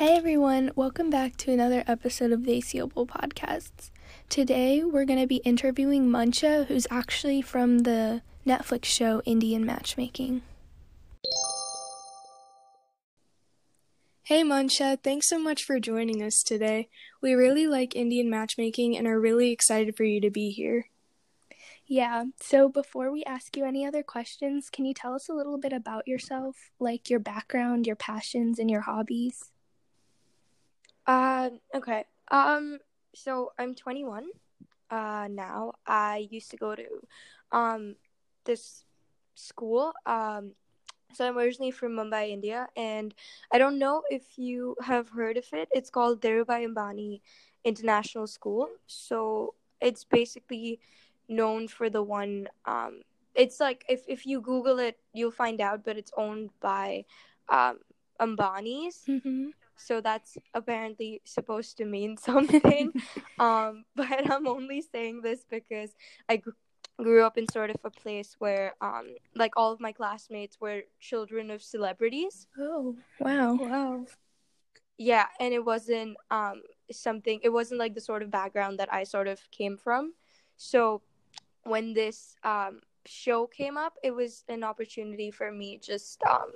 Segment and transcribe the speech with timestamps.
[0.00, 3.90] Hey everyone, welcome back to another episode of the Desiable Podcasts.
[4.30, 10.40] Today we're going to be interviewing Mansha, who's actually from the Netflix show Indian Matchmaking.
[14.22, 16.88] Hey Mansha, thanks so much for joining us today.
[17.20, 20.86] We really like Indian matchmaking and are really excited for you to be here.
[21.86, 25.58] Yeah, so before we ask you any other questions, can you tell us a little
[25.58, 29.50] bit about yourself, like your background, your passions, and your hobbies?
[31.06, 32.04] Uh, okay.
[32.30, 32.78] Um,
[33.14, 34.28] so I'm 21
[34.90, 35.72] uh, now.
[35.86, 36.86] I used to go to
[37.52, 37.96] um,
[38.44, 38.84] this
[39.34, 39.92] school.
[40.06, 40.52] Um,
[41.12, 43.14] so I'm originally from Mumbai, India, and
[43.52, 45.68] I don't know if you have heard of it.
[45.72, 47.20] It's called Dhirubhai Ambani
[47.64, 48.68] International School.
[48.86, 50.78] So it's basically
[51.28, 52.48] known for the one.
[52.64, 53.02] Um,
[53.34, 55.84] it's like if if you Google it, you'll find out.
[55.84, 57.04] But it's owned by
[57.48, 57.78] um,
[58.20, 59.02] Ambani's.
[59.08, 59.48] Mm-hmm.
[59.80, 62.92] So that's apparently supposed to mean something.
[63.38, 65.90] um, but I'm only saying this because
[66.28, 66.50] I gr-
[66.98, 70.82] grew up in sort of a place where um, like all of my classmates were
[71.00, 72.46] children of celebrities.
[72.58, 73.54] Oh, wow.
[73.54, 74.06] Wow.
[74.98, 76.60] Yeah, and it wasn't um,
[76.92, 80.12] something, it wasn't like the sort of background that I sort of came from.
[80.58, 81.00] So
[81.62, 86.52] when this um, show came up, it was an opportunity for me just um,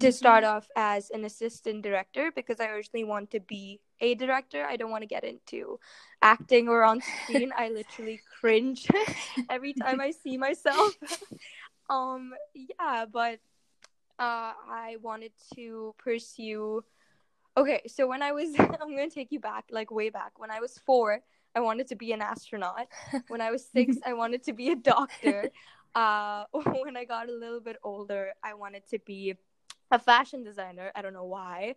[0.00, 4.64] to start off as an assistant director because I originally want to be a director.
[4.64, 5.78] I don't want to get into
[6.22, 7.52] acting or on screen.
[7.56, 8.88] I literally cringe
[9.50, 10.96] every time I see myself.
[11.90, 13.40] um yeah, but
[14.18, 16.84] uh I wanted to pursue
[17.56, 20.38] Okay, so when I was I'm going to take you back like way back.
[20.38, 21.20] When I was 4,
[21.54, 22.86] I wanted to be an astronaut.
[23.28, 25.50] When I was 6, I wanted to be a doctor.
[25.94, 29.34] Uh when I got a little bit older, I wanted to be
[29.90, 30.92] a fashion designer.
[30.94, 31.76] I don't know why.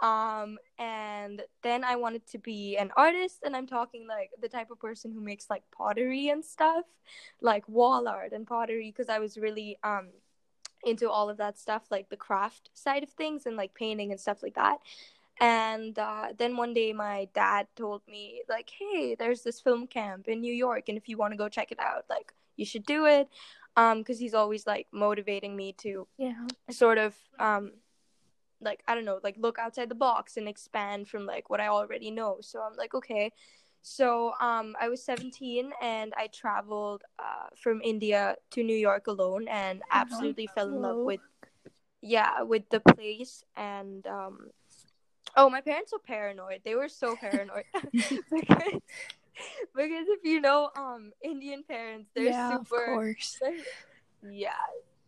[0.00, 4.70] Um, and then I wanted to be an artist, and I'm talking like the type
[4.70, 6.86] of person who makes like pottery and stuff,
[7.42, 10.08] like wall art and pottery, because I was really um
[10.82, 14.20] into all of that stuff, like the craft side of things and like painting and
[14.20, 14.78] stuff like that.
[15.38, 20.28] And uh, then one day, my dad told me, like, hey, there's this film camp
[20.28, 22.84] in New York, and if you want to go check it out, like, you should
[22.84, 23.28] do it
[23.80, 26.46] um because he's always like motivating me to Yeah.
[26.70, 27.72] sort of um
[28.60, 31.68] like i don't know like look outside the box and expand from like what i
[31.68, 32.38] already know.
[32.40, 33.32] So i'm like okay.
[33.82, 39.48] So um i was 17 and i traveled uh from india to new york alone
[39.48, 41.24] and absolutely fell in love with
[42.02, 43.42] yeah with the place.
[43.56, 44.36] And um
[45.36, 46.60] oh my parents were paranoid.
[46.64, 47.64] They were so paranoid.
[48.36, 48.80] Because,
[49.76, 53.36] because if you know um indian parents they're yeah, super of course.
[53.40, 53.52] they're-
[54.30, 54.50] yeah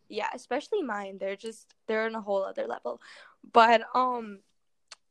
[0.09, 3.01] yeah especially mine they're just they're on a whole other level
[3.53, 4.41] but um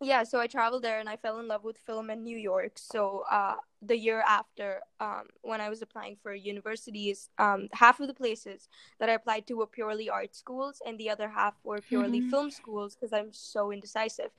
[0.01, 2.73] yeah so i traveled there and i fell in love with film in new york
[2.75, 8.07] so uh the year after um when i was applying for universities um half of
[8.07, 8.67] the places
[8.99, 12.29] that i applied to were purely art schools and the other half were purely Mhm.
[12.29, 14.31] film schools because i'm so indecisive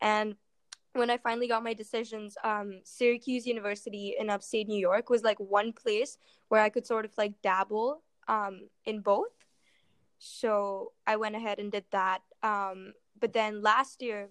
[0.00, 0.36] and
[0.98, 5.38] when I finally got my decisions, um, Syracuse University in upstate New York was like
[5.38, 9.32] one place where I could sort of like dabble um, in both.
[10.18, 12.22] So I went ahead and did that.
[12.42, 14.30] Um, but then last year,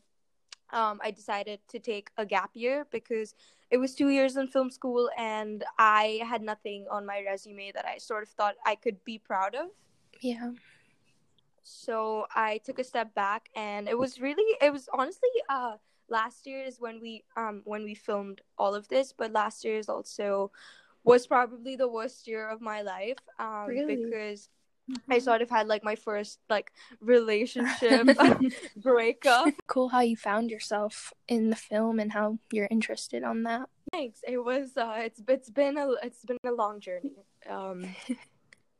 [0.71, 3.35] um, I decided to take a gap year because
[3.71, 7.85] it was two years in film school and I had nothing on my resume that
[7.85, 9.67] I sort of thought I could be proud of
[10.21, 10.51] Yeah.
[11.63, 15.75] so i took a step back and it was really it was honestly uh
[16.09, 19.77] last year is when we um when we filmed all of this but last year
[19.77, 20.51] is also
[21.03, 23.95] was probably the worst year of my life um Really?
[23.97, 24.49] because
[25.09, 28.07] i sort of had like my first like relationship
[28.77, 29.53] breakup.
[29.67, 33.67] Cool how you found yourself in the film and how you're interested on that.
[33.91, 34.21] thanks.
[34.27, 37.11] It was uh it's it's been a it's been a long journey.
[37.49, 37.83] Um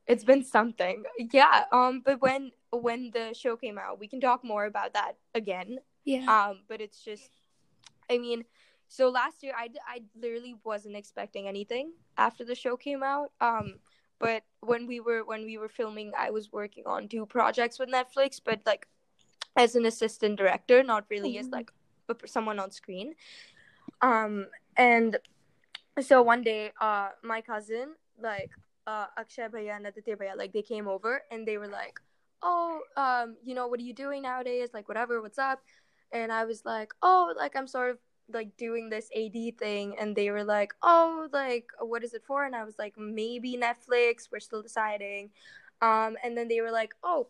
[0.08, 1.04] it's been something.
[1.32, 5.14] Yeah um but when when the show came out we can talk more about that
[5.36, 6.26] again Yeah.
[6.50, 7.30] um but it's just
[8.10, 8.46] i mean
[8.88, 13.74] so last year i i literally wasn't expecting anything after the show came out um
[14.20, 17.90] but when we were when we were filming i was working on two projects with
[17.90, 18.88] netflix but like
[19.58, 21.52] as an assistant director not really as Mhm.
[21.60, 21.72] like
[22.10, 23.14] a, someone on screen
[24.02, 24.48] um
[24.78, 25.18] and
[26.00, 27.96] so one day uh my cousin
[28.30, 28.52] like
[28.86, 32.00] uh akshay bhaiya and aditya bhaiya like they came over and they were like
[32.44, 35.60] oh um you know what are you doing nowadays like whatever what's up
[36.12, 37.98] and i was like oh like i'm sort of
[38.34, 42.44] like doing this ad thing and they were like oh like what is it for
[42.44, 45.30] and i was like maybe netflix we're still deciding
[45.82, 47.28] um and then they were like oh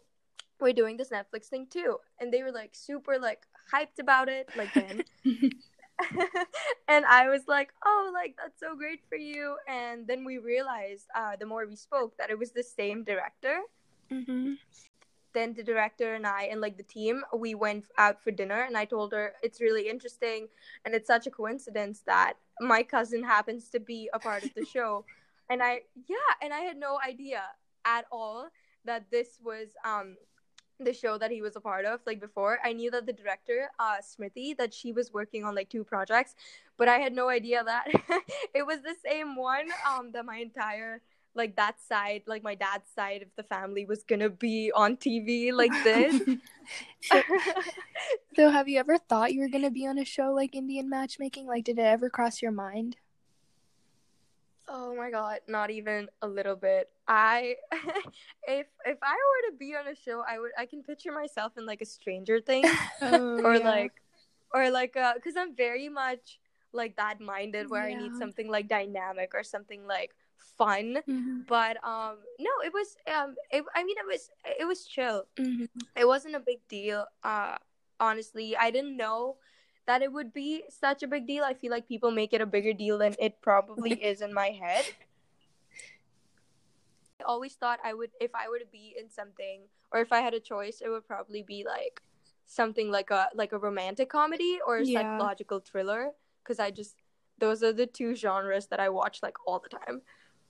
[0.60, 4.50] we're doing this netflix thing too and they were like super like hyped about it
[4.56, 5.04] like then.
[6.88, 11.08] and I was like, "Oh, like that's so great for you." And then we realized,
[11.16, 13.62] uh, the more we spoke, that it was the same director.
[14.12, 14.54] Mm-hmm.
[15.38, 18.76] Then the director and I and like the team, we went out for dinner, and
[18.76, 20.48] I told her it's really interesting,
[20.84, 24.66] and it's such a coincidence that my cousin happens to be a part of the
[24.76, 25.06] show,
[25.48, 27.44] and I yeah, and I had no idea
[27.86, 28.48] at all
[28.86, 30.18] that this was um
[30.80, 32.58] the show that he was a part of like before.
[32.64, 36.34] I knew that the director uh smriti that she was working on like two projects
[36.78, 37.86] but i had no idea that
[38.54, 41.02] it was the same one um that my entire
[41.36, 45.54] like that side like my dad's side of the family was gonna be on tv
[45.54, 46.20] like this
[47.02, 47.22] so,
[48.36, 51.46] so have you ever thought you were gonna be on a show like indian matchmaking
[51.46, 52.98] like did it ever cross your mind
[54.70, 56.90] Oh my god, not even a little bit.
[57.08, 57.56] I
[58.48, 61.54] if if I were to be on a show, I would I can picture myself
[61.58, 62.66] in like a Stranger Thing
[63.02, 63.70] oh, or yeah.
[63.70, 63.94] like
[64.54, 66.40] or like uh cuz I'm very much
[66.74, 67.96] like that minded where yeah.
[67.96, 70.98] I need something like dynamic or something like fun.
[71.08, 71.40] Mm-hmm.
[71.48, 74.30] But um no, it was um it, I mean it was
[74.60, 75.24] it was chill.
[75.38, 75.66] Mm-hmm.
[75.96, 77.06] It wasn't a big deal.
[77.24, 77.58] Uh
[78.00, 79.38] honestly, I didn't know
[79.88, 81.44] that it would be such a big deal.
[81.44, 84.48] I feel like people make it a bigger deal than it probably is in my
[84.50, 84.86] head.
[87.20, 89.62] I always thought I would, if I were to be in something,
[89.92, 92.02] or if I had a choice, it would probably be like
[92.46, 95.02] something like a like a romantic comedy or a yeah.
[95.02, 96.12] psychological thriller.
[96.44, 96.98] Because I just
[97.40, 100.02] those are the two genres that I watch like all the time.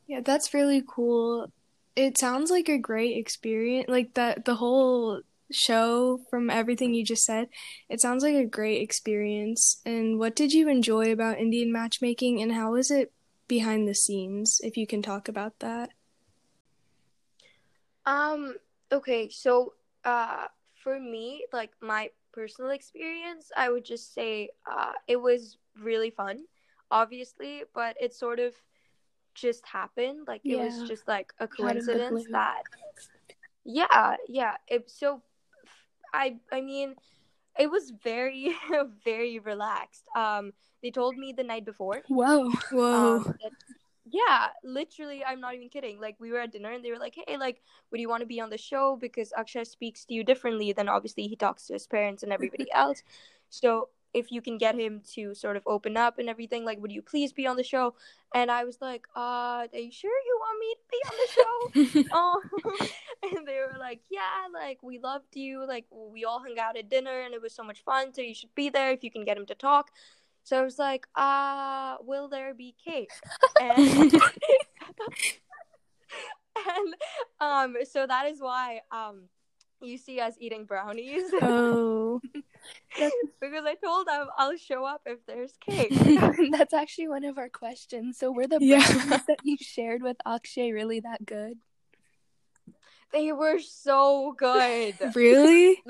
[0.07, 1.51] Yeah, that's really cool.
[1.95, 3.89] It sounds like a great experience.
[3.89, 5.21] Like that, the whole
[5.51, 7.47] show from everything you just said.
[7.89, 9.81] It sounds like a great experience.
[9.85, 13.11] And what did you enjoy about Indian matchmaking and how was it
[13.47, 15.91] behind the scenes if you can talk about that?
[18.05, 18.55] Um
[18.91, 19.73] okay, so
[20.05, 26.11] uh for me, like my personal experience, I would just say uh it was really
[26.11, 26.45] fun,
[26.91, 28.53] obviously, but it sort of
[29.37, 30.27] just happened.
[30.27, 30.57] Like yeah.
[30.57, 32.63] it was just like a coincidence that
[33.63, 34.55] yeah, yeah.
[34.67, 35.21] It, so
[36.13, 36.95] I I mean,
[37.59, 38.55] it was very
[39.05, 40.07] very relaxed.
[40.15, 42.01] Um, they told me the night before.
[42.07, 43.17] Whoa, whoa.
[43.17, 43.51] Um, that,
[44.09, 45.99] yeah, literally, I'm not even kidding.
[45.99, 47.61] Like we were at dinner and they were like, "Hey, like,
[47.91, 50.87] would you want to be on the show?" Because Akshay speaks to you differently than
[50.87, 53.03] obviously he talks to his parents and everybody else.
[53.49, 56.91] So if you can get him to sort of open up and everything, like, would
[56.91, 57.93] you please be on the show?
[58.33, 61.29] And I was like, uh, are you sure you want me to be on the
[61.37, 62.09] show?
[62.17, 62.87] um,
[63.37, 65.65] and they were like, yeah, like, we loved you.
[65.67, 68.13] Like, we all hung out at dinner and it was so much fun.
[68.13, 69.91] So you should be there if you can get him to talk.
[70.43, 73.11] So I was like, uh, will there be cake?
[73.59, 74.13] And,
[76.55, 76.95] and
[77.39, 79.23] um, so that is why um,
[79.81, 81.23] you see us eating brownies.
[81.41, 82.19] Oh.
[83.39, 85.91] because I told them I'll show up if there's cake.
[86.51, 88.17] That's actually one of our questions.
[88.17, 89.19] So were the brownies yeah.
[89.27, 91.57] that you shared with Akshay really that good?
[93.13, 94.95] They were so good.
[95.15, 95.81] Really?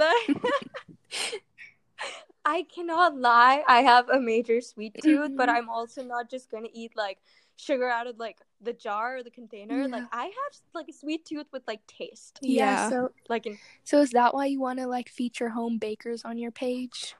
[2.45, 3.63] I cannot lie.
[3.67, 5.57] I have a major sweet tooth, but mm-hmm.
[5.57, 7.17] I'm also not just gonna eat like
[7.55, 9.81] sugar out of like the jar or the container.
[9.81, 9.87] Yeah.
[9.87, 12.39] Like I have like a sweet tooth with like taste.
[12.41, 12.65] Yeah.
[12.65, 16.23] yeah so like in- So is that why you want to like feature home bakers
[16.23, 17.15] on your page?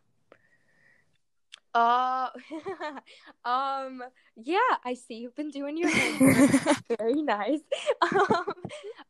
[1.74, 2.30] Uh
[3.46, 4.04] um
[4.36, 6.98] yeah, I see you've been doing your homework.
[6.98, 7.62] Very nice.
[8.02, 8.54] Um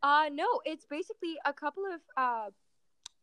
[0.03, 2.49] uh no, it's basically a couple of uh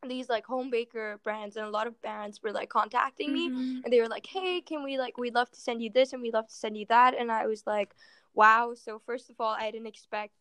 [0.09, 3.81] these like home baker brands and a lot of brands were like contacting me mm-hmm.
[3.85, 6.21] and they were like hey can we like we'd love to send you this and
[6.21, 7.95] we'd love to send you that and i was like
[8.35, 10.35] wow so first of all i didn't expect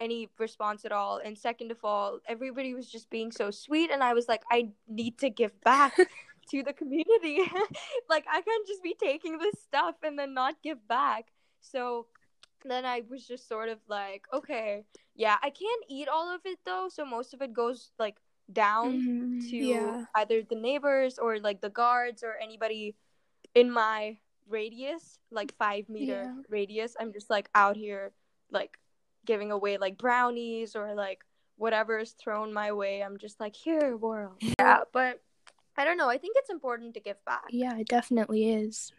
[0.00, 4.02] any response at all and second of all everybody was just being so sweet and
[4.02, 5.96] i was like i need to give back
[6.50, 7.40] to the community
[8.08, 11.26] like i can't just be taking this stuff and then not give back
[11.60, 12.06] so
[12.64, 16.58] then i was just sort of like okay yeah i can't eat all of it
[16.64, 18.16] though so most of it goes like
[18.52, 19.50] down mm-hmm.
[19.50, 20.04] to yeah.
[20.14, 22.94] either the neighbors or like the guards or anybody
[23.54, 24.16] in my
[24.48, 26.42] radius, like five meter yeah.
[26.48, 26.96] radius.
[26.98, 28.12] I'm just like out here,
[28.50, 28.78] like
[29.24, 31.24] giving away like brownies or like
[31.56, 33.02] whatever is thrown my way.
[33.02, 34.42] I'm just like, here, world.
[34.58, 35.20] Yeah, but
[35.76, 36.08] I don't know.
[36.08, 37.44] I think it's important to give back.
[37.50, 38.92] Yeah, it definitely is.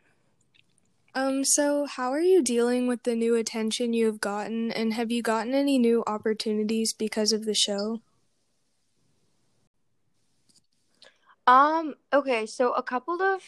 [1.16, 5.12] Um, so how are you dealing with the new attention you have gotten, and have
[5.12, 8.02] you gotten any new opportunities because of the show?
[11.48, 13.42] Um, okay, so a couple of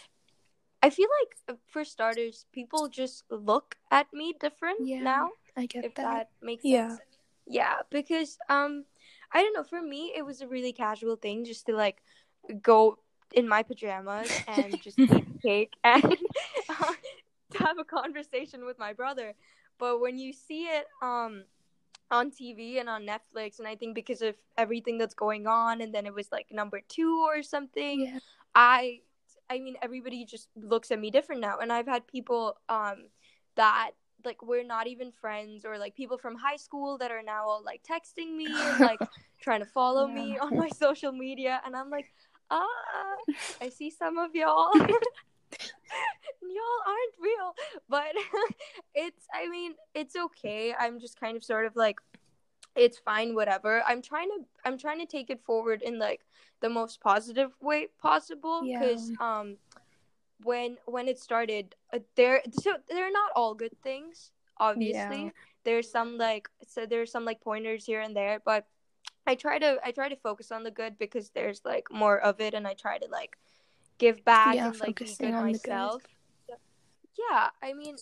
[0.84, 5.30] I feel like for starters, people just look at me different yeah, now.
[5.56, 6.04] I get if that.
[6.04, 6.90] that makes yeah.
[6.90, 7.02] sense.
[7.48, 8.86] Yeah, because um
[9.32, 12.02] I don't know, for me it was a really casual thing just to like
[12.62, 12.98] go
[13.34, 16.18] in my pajamas and just eat cake and
[16.70, 16.94] uh,
[17.56, 19.34] have a conversation with my brother.
[19.78, 21.44] But when you see it um
[22.12, 25.94] on TV and on Netflix, and I think because of everything that's going on, and
[25.94, 28.02] then it was like number two or something.
[28.02, 28.20] Yeah.
[28.54, 29.00] I,
[29.52, 33.08] I mean, everybody just looks at me different now, and I've had people um
[33.58, 33.92] that
[34.24, 37.64] like we're not even friends or like people from high school that are now all
[37.66, 39.00] like texting me and like
[39.42, 40.14] trying to follow yeah.
[40.14, 41.62] me on my social media.
[41.66, 42.06] And i'm like
[42.50, 42.66] ah
[43.62, 44.72] i see some of y'all.
[46.42, 47.54] Y'all aren't real.
[47.90, 48.14] But
[48.96, 50.74] it's i mean it's okay.
[50.80, 51.98] I'm just kind of sort of like
[52.76, 56.22] it's fine whatever i'm trying to i'm trying to take it forward in like
[56.62, 59.40] the most positive way possible because yeah.
[59.40, 59.58] um
[60.44, 65.30] when when it started uh, there so they're not all good things obviously yeah.
[65.64, 68.66] there's some like so there's some like pointers here and there but
[69.28, 72.40] i try to i try to focus on the good because there's like more of
[72.40, 73.38] it and i try to like
[74.02, 76.02] give back yeah, and like be good myself.
[76.50, 77.96] Yeah, I mean,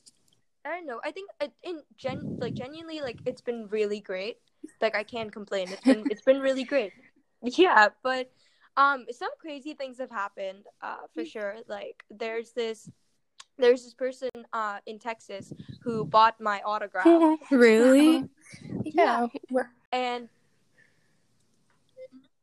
[0.66, 1.00] I don't know.
[1.04, 1.30] I think
[1.64, 4.38] in gen like genuinely like it's been really great.
[4.82, 5.72] Like I can't complain.
[5.72, 6.94] It's been it's been really great.
[7.42, 8.30] Yeah, but
[8.78, 11.58] um some crazy things have happened uh for sure.
[11.68, 12.90] Like there's this
[13.58, 17.40] there's this person uh in Texas who bought my autograph.
[17.52, 18.26] really?
[18.84, 19.28] yeah.
[19.50, 19.64] yeah.
[19.92, 20.30] And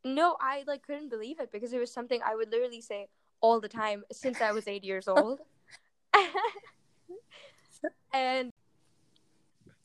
[0.04, 3.08] no, I like couldn't believe it because it was something I would literally say,
[3.40, 5.40] all the time since I was eight years old.
[8.16, 8.52] and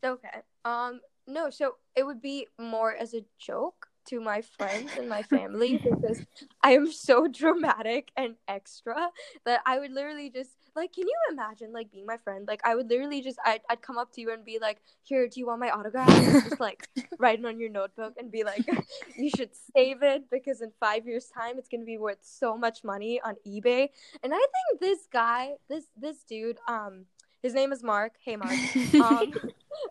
[0.03, 5.07] okay, um, no, so it would be more as a joke to my friends and
[5.07, 6.23] my family because
[6.63, 9.09] I am so dramatic and extra
[9.45, 12.47] that I would literally just like can you imagine like being my friend?
[12.47, 15.27] Like I would literally just I'd, I'd come up to you and be like here
[15.27, 16.09] do you want my autograph?
[16.09, 16.87] Just like
[17.19, 18.65] write it on your notebook and be like
[19.17, 22.83] you should save it because in five years time it's gonna be worth so much
[22.83, 23.89] money on eBay.
[24.23, 27.05] And I think this guy this this dude um
[27.41, 28.55] his name is Mark hey Mark
[29.01, 29.33] um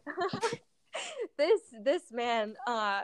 [1.38, 3.02] this this man uh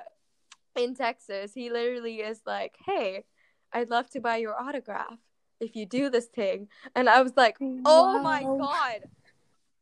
[0.76, 3.24] in Texas, he literally is like, "Hey,
[3.72, 5.18] I'd love to buy your autograph
[5.60, 8.22] if you do this thing." And I was like, "Oh wow.
[8.22, 9.00] my god!"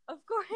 [0.08, 0.46] Of course,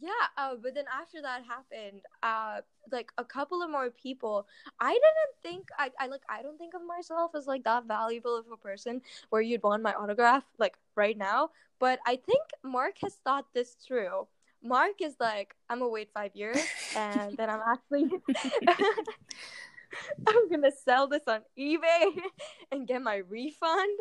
[0.00, 0.10] yeah.
[0.36, 4.46] Uh, but then after that happened, uh, like a couple of more people.
[4.80, 8.36] I didn't think I, I like I don't think of myself as like that valuable
[8.36, 11.50] of a person where you'd want my autograph like right now.
[11.78, 14.26] But I think Mark has thought this through.
[14.62, 16.58] Mark is like, I'm gonna wait five years
[16.96, 18.10] and then I'm actually
[20.26, 22.20] I'm gonna sell this on eBay
[22.72, 23.98] and get my refund.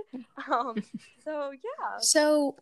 [0.52, 0.76] Um,
[1.24, 1.98] so yeah.
[2.00, 2.56] So,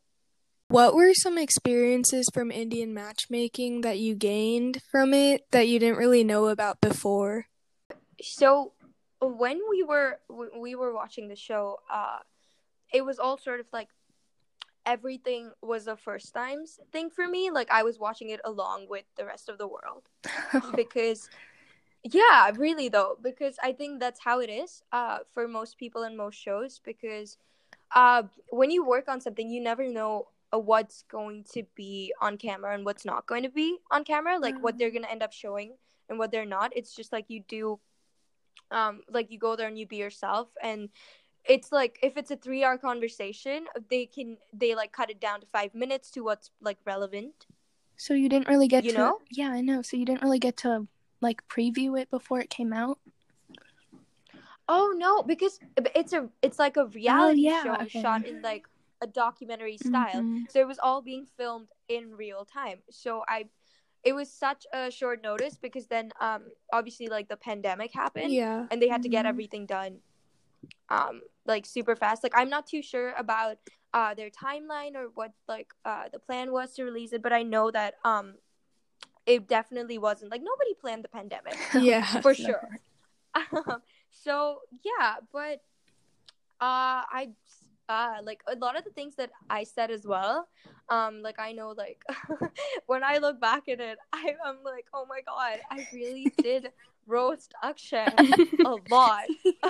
[0.68, 5.98] what were some experiences from Indian matchmaking that you gained from it that you didn't
[5.98, 7.46] really know about before?
[8.22, 8.74] So,
[9.22, 10.20] when we were
[10.58, 12.20] we were watching the show, uh,
[12.94, 13.90] it was all sort of like
[14.86, 17.52] everything was a first times thing for me.
[17.52, 20.04] Like I was watching it along with the rest of the world
[20.76, 21.30] because
[22.04, 26.16] yeah really though because i think that's how it is uh for most people in
[26.16, 27.40] most shows because
[27.96, 32.74] uh when you work on something you never know what's going to be on camera
[32.74, 34.64] and what's not going to be on camera like mm-hmm.
[34.64, 35.74] what they're going to end up showing
[36.10, 37.80] and what they're not it's just like you do
[38.72, 40.90] um like you go there and you be yourself and
[41.44, 45.42] it's like if it's a three hour conversation they can they like cut it down
[45.42, 47.48] to five minutes to what's like relevant
[47.98, 50.40] so you didn't really get you to know yeah i know so you didn't really
[50.40, 50.88] get to
[51.22, 53.00] like preview it before it came out?
[54.68, 55.60] Oh no, because
[55.94, 58.02] it's a it's like a reality oh, yeah, show okay.
[58.02, 58.68] shot in like
[59.06, 60.22] a documentary style.
[60.22, 60.50] Mm-hmm.
[60.50, 62.80] So it was all being filmed in real time.
[62.90, 63.46] So I
[64.04, 66.42] it was such a short notice because then um
[66.74, 68.32] obviously like the pandemic happened.
[68.32, 68.66] Yeah.
[68.70, 69.30] And they had to get mm-hmm.
[69.30, 70.00] everything done
[70.90, 72.24] um like super fast.
[72.24, 73.58] Like I'm not too sure about
[73.94, 77.44] uh their timeline or what like uh the plan was to release it, but I
[77.44, 78.36] know that um
[79.26, 81.58] it definitely wasn't like nobody planned the pandemic.
[81.74, 82.70] Yeah, for sure.
[83.34, 83.82] Um,
[84.12, 85.62] so yeah, but
[86.62, 87.30] uh, I
[87.90, 90.48] uh like a lot of the things that I said as well.
[90.90, 92.04] Um, like I know like
[92.86, 96.72] when I look back at it, I am like, oh my god, I really did
[97.08, 98.08] roast Akshay
[98.66, 99.24] a lot.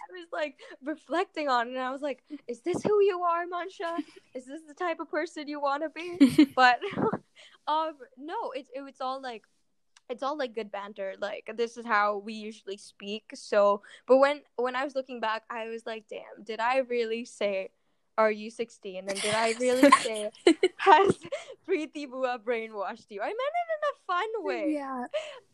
[0.00, 3.44] I was like reflecting on it and I was like, is this who you are,
[3.46, 3.98] Mansha?
[4.34, 6.52] Is this the type of person you want to be?
[6.56, 6.80] but
[7.66, 9.44] um no, it's it, it's all like
[10.08, 11.14] it's all like good banter.
[11.18, 13.30] Like this is how we usually speak.
[13.34, 17.24] So, but when when I was looking back, I was like, damn, did I really
[17.24, 17.70] say
[18.16, 20.28] are you 16 and did i really say
[20.78, 21.18] has
[21.68, 25.04] preeti bua brainwashed you i meant it in a fun way yeah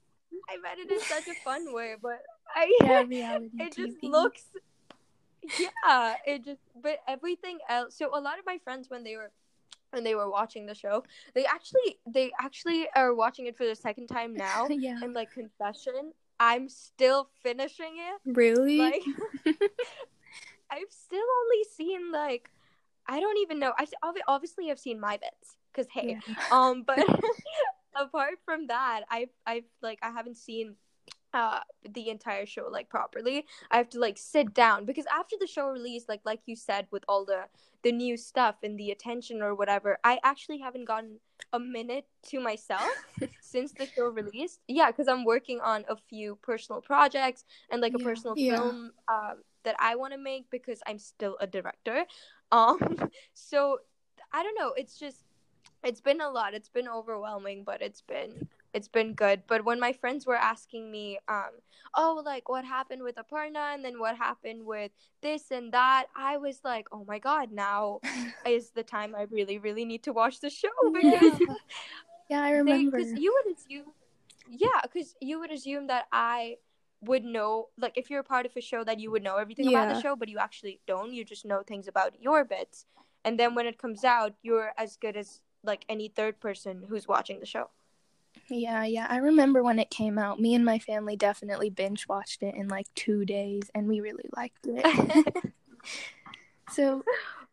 [0.49, 2.23] i meant it in such a fun way but
[2.57, 4.45] I yeah, reality it just looks
[5.59, 7.97] yeah, it just but everything else.
[7.97, 9.31] So a lot of my friends when they were
[9.95, 13.75] when they were watching the show, they actually they actually are watching it for the
[13.75, 14.67] second time now.
[14.69, 14.99] yeah.
[15.03, 18.37] And like confession, I'm still finishing it.
[18.37, 18.79] Really?
[18.79, 19.03] Like
[20.71, 22.51] I've still only seen like
[23.07, 23.73] I don't even know.
[23.79, 23.87] I
[24.29, 26.35] obviously I've seen my bits because hey, yeah.
[26.51, 27.05] um, but
[27.95, 30.77] apart from that, I've I've like I haven't seen
[31.35, 31.59] uh
[31.93, 35.69] the entire show like properly i have to like sit down because after the show
[35.69, 37.43] release like like you said with all the
[37.83, 41.19] the new stuff and the attention or whatever i actually haven't gotten
[41.53, 42.89] a minute to myself
[43.41, 44.61] since the show released.
[44.69, 48.57] Yeah because i'm working on a few personal projects and like a yeah, personal yeah.
[48.57, 52.05] film um, that i want to make because i'm still a director.
[52.53, 52.79] Um
[53.33, 53.79] so
[54.33, 55.25] i don't know it's just
[55.83, 59.45] it's been a lot it's been overwhelming but it's been it's been good.
[59.47, 61.53] But when my friends were asking me, um,
[61.97, 64.91] oh, like what happened with Aparna and then what happened with
[65.23, 68.01] this and that, I was like, oh my god, now
[68.47, 71.55] is the time I really, really need to watch the show because yeah,
[72.31, 72.99] yeah I remember.
[72.99, 73.93] Because you would assume,
[74.49, 76.57] yeah, because you would assume that I
[77.01, 79.71] would know, like if you're a part of a show, that you would know everything
[79.71, 79.85] yeah.
[79.85, 81.13] about the show, but you actually don't.
[81.13, 82.87] You just know things about your bits,
[83.25, 87.07] and then when it comes out, you're as good as like any third person who's
[87.07, 87.71] watching the show.
[88.49, 89.07] Yeah, yeah.
[89.09, 90.41] I remember when it came out.
[90.41, 94.29] Me and my family definitely binge watched it in like two days, and we really
[94.37, 95.53] liked it.
[96.71, 97.03] so,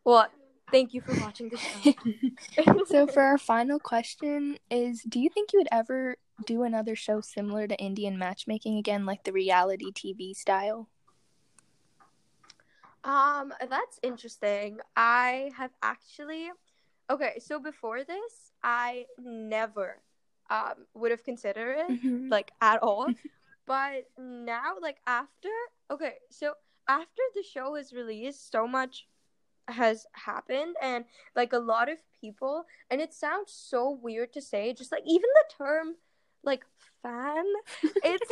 [0.03, 0.27] well,
[0.71, 2.83] thank you for watching the show.
[2.85, 7.21] so, for our final question, is do you think you would ever do another show
[7.21, 10.89] similar to Indian matchmaking again, like the reality TV style?
[13.03, 14.79] Um, that's interesting.
[14.95, 16.49] I have actually
[17.09, 17.39] okay.
[17.39, 20.01] So before this, I never
[20.51, 22.29] um, would have considered it mm-hmm.
[22.29, 23.07] like at all.
[23.65, 25.49] but now, like after,
[25.89, 26.53] okay, so
[26.87, 29.07] after the show is released, so much
[29.69, 31.05] has happened, and
[31.35, 35.29] like a lot of people, and it sounds so weird to say, just like even
[35.33, 35.95] the term
[36.43, 36.65] like
[37.03, 37.45] fan
[37.83, 38.31] it's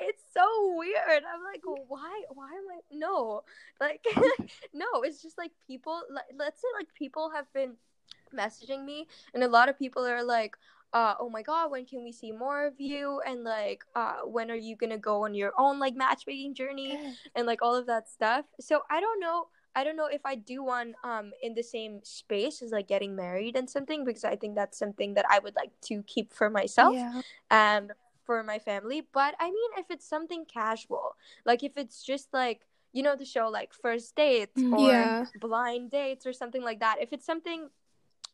[0.00, 3.42] it's so weird i'm like why why am i no
[3.80, 4.04] like
[4.74, 7.74] no it's just like people like, let's say like people have been
[8.36, 10.56] messaging me and a lot of people are like
[10.92, 13.20] uh, oh my god, when can we see more of you?
[13.26, 16.98] And like, uh, when are you gonna go on your own like matchmaking journey
[17.34, 18.44] and like all of that stuff?
[18.60, 19.48] So I don't know.
[19.74, 23.16] I don't know if I do one um in the same space as like getting
[23.16, 26.50] married and something because I think that's something that I would like to keep for
[26.50, 27.22] myself yeah.
[27.50, 27.92] and
[28.24, 29.02] for my family.
[29.12, 33.24] But I mean, if it's something casual, like if it's just like you know the
[33.24, 35.24] show like first dates mm, or yeah.
[35.40, 36.96] blind dates or something like that.
[37.00, 37.70] If it's something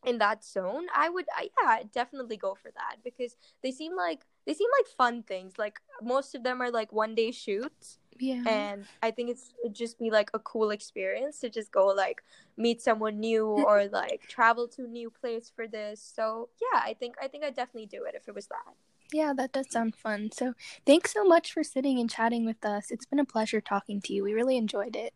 [0.05, 4.25] in that zone, I would, I, yeah, definitely go for that because they seem like
[4.45, 5.53] they seem like fun things.
[5.57, 7.99] Like most of them are like one day shoots.
[8.17, 8.43] Yeah.
[8.45, 12.23] And I think it's it'd just be like a cool experience to just go like
[12.57, 16.01] meet someone new or like travel to a new place for this.
[16.15, 18.73] So yeah, I think I think I'd definitely do it if it was that.
[19.11, 20.29] Yeah, that does sound fun.
[20.31, 20.53] So
[20.85, 22.91] thanks so much for sitting and chatting with us.
[22.91, 24.23] It's been a pleasure talking to you.
[24.23, 25.13] We really enjoyed it.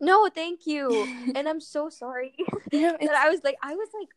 [0.00, 1.06] No, thank you.
[1.34, 2.34] and I'm so sorry
[2.72, 4.08] no, that I was like I was like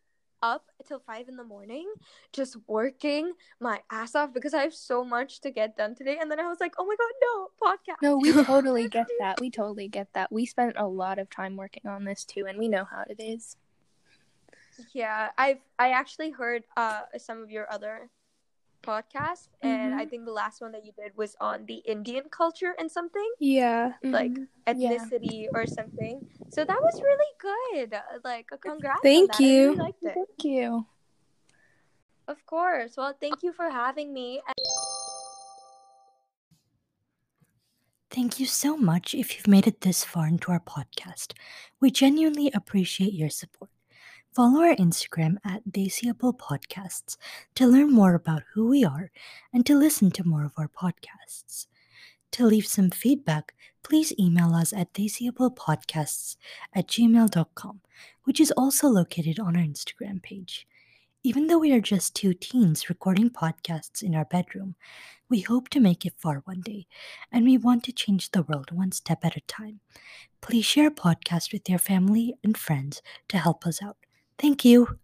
[0.42, 1.92] up till five in the morning
[2.32, 6.18] just working my ass off because I have so much to get done today.
[6.20, 8.02] And then I was like, oh my god, no, podcast.
[8.02, 9.42] No, we totally get that.
[9.42, 10.32] We totally get that.
[10.32, 13.22] We spent a lot of time working on this too, and we know how it
[13.22, 13.58] is.
[14.94, 18.10] Yeah, I've I actually heard uh some of your other
[18.84, 19.68] podcast mm-hmm.
[19.68, 20.10] and i mm-hmm.
[20.10, 23.94] think the last one that you did was on the indian culture and something yeah
[24.04, 24.72] like mm-hmm.
[24.72, 25.54] ethnicity yeah.
[25.54, 30.86] or something so that was really good like congrats thank you really thank you
[32.28, 34.42] of course well thank you for having me
[38.12, 41.34] Thank you so much if you've made it this far into our podcast.
[41.80, 43.70] We genuinely appreciate your support.
[44.36, 47.18] Follow our Instagram at Desiable Podcasts
[47.56, 49.12] to learn more about who we are
[49.52, 51.66] and to listen to more of our podcasts.
[52.34, 56.38] To leave some feedback, please email us at desiablepodcasts
[56.76, 57.82] at gmail.com,
[58.24, 60.68] which is also located on our Instagram page.
[61.24, 64.76] Even though we are just two teens recording podcasts in our bedroom,
[65.28, 66.86] we hope to make it far one day,
[67.32, 69.80] and we want to change the world one step at a time.
[70.40, 73.98] Please share a podcast with your family and friends to help us out.
[74.40, 75.00] Thank you.